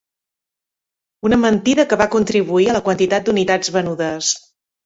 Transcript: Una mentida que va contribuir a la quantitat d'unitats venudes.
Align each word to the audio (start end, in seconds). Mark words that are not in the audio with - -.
Una 1.29 1.39
mentida 1.43 1.85
que 1.91 2.01
va 2.03 2.09
contribuir 2.17 2.67
a 2.71 2.75
la 2.79 2.83
quantitat 2.89 3.29
d'unitats 3.29 3.75
venudes. 3.81 4.33